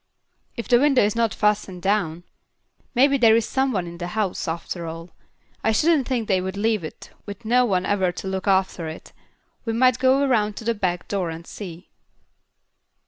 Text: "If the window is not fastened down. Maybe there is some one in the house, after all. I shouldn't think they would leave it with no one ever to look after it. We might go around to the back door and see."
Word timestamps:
"If 0.57 0.67
the 0.67 0.79
window 0.79 1.03
is 1.03 1.15
not 1.15 1.31
fastened 1.31 1.83
down. 1.83 2.23
Maybe 2.95 3.19
there 3.19 3.35
is 3.35 3.47
some 3.47 3.71
one 3.71 3.85
in 3.85 3.99
the 3.99 4.07
house, 4.07 4.47
after 4.47 4.87
all. 4.87 5.11
I 5.63 5.71
shouldn't 5.71 6.07
think 6.07 6.27
they 6.27 6.41
would 6.41 6.57
leave 6.57 6.83
it 6.83 7.11
with 7.27 7.45
no 7.45 7.65
one 7.65 7.85
ever 7.85 8.11
to 8.13 8.27
look 8.27 8.47
after 8.47 8.87
it. 8.87 9.13
We 9.63 9.73
might 9.73 9.99
go 9.99 10.23
around 10.23 10.55
to 10.57 10.63
the 10.63 10.73
back 10.73 11.07
door 11.07 11.29
and 11.29 11.45
see." 11.45 11.91